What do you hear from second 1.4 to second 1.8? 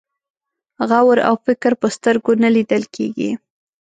فکر